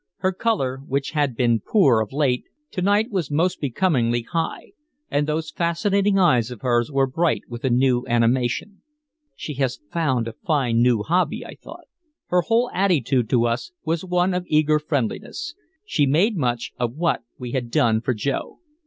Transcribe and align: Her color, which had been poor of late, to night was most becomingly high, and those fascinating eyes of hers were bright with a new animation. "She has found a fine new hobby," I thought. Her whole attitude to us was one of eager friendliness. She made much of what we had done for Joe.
Her 0.17 0.31
color, 0.31 0.79
which 0.87 1.11
had 1.11 1.35
been 1.35 1.59
poor 1.59 1.99
of 2.01 2.11
late, 2.11 2.45
to 2.71 2.81
night 2.81 3.11
was 3.11 3.29
most 3.29 3.61
becomingly 3.61 4.23
high, 4.23 4.71
and 5.11 5.27
those 5.27 5.51
fascinating 5.51 6.17
eyes 6.17 6.49
of 6.49 6.61
hers 6.61 6.91
were 6.91 7.05
bright 7.05 7.43
with 7.47 7.63
a 7.63 7.69
new 7.69 8.03
animation. 8.07 8.81
"She 9.35 9.53
has 9.61 9.77
found 9.91 10.27
a 10.27 10.33
fine 10.33 10.81
new 10.81 11.03
hobby," 11.03 11.45
I 11.45 11.53
thought. 11.53 11.85
Her 12.29 12.41
whole 12.41 12.71
attitude 12.73 13.29
to 13.29 13.45
us 13.45 13.73
was 13.85 14.03
one 14.03 14.33
of 14.33 14.45
eager 14.47 14.79
friendliness. 14.79 15.53
She 15.85 16.07
made 16.07 16.35
much 16.35 16.71
of 16.79 16.95
what 16.95 17.21
we 17.37 17.51
had 17.51 17.69
done 17.69 18.01
for 18.01 18.15
Joe. 18.15 18.57